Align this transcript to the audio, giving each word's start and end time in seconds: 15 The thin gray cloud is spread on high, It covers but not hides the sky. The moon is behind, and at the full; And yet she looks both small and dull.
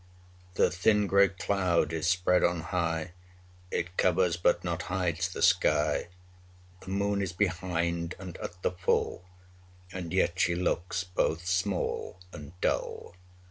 15 0.55 0.63
The 0.65 0.71
thin 0.75 1.05
gray 1.05 1.27
cloud 1.27 1.93
is 1.93 2.07
spread 2.07 2.43
on 2.43 2.61
high, 2.61 3.11
It 3.69 3.97
covers 3.97 4.35
but 4.35 4.63
not 4.63 4.81
hides 4.89 5.29
the 5.31 5.43
sky. 5.43 6.07
The 6.79 6.89
moon 6.89 7.21
is 7.21 7.33
behind, 7.33 8.15
and 8.17 8.35
at 8.37 8.63
the 8.63 8.71
full; 8.71 9.25
And 9.91 10.11
yet 10.11 10.39
she 10.39 10.55
looks 10.55 11.03
both 11.03 11.45
small 11.45 12.17
and 12.33 12.59
dull. 12.61 13.15